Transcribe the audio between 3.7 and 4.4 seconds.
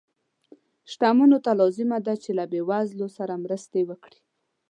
وکړي.